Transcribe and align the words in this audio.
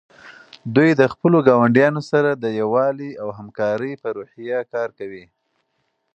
دوی 0.75 0.89
د 0.99 1.01
خپلو 1.13 1.37
ګاونډیانو 1.47 2.01
سره 2.11 2.29
د 2.33 2.45
یووالي 2.59 3.11
او 3.21 3.27
همکارۍ 3.37 3.93
په 4.01 4.07
روحیه 4.17 4.59
کار 4.73 4.89
کوي. 4.99 5.25